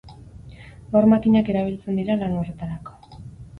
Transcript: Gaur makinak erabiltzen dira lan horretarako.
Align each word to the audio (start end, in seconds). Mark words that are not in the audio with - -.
Gaur 0.95 1.09
makinak 1.11 1.53
erabiltzen 1.55 2.01
dira 2.03 2.19
lan 2.25 2.35
horretarako. 2.41 2.99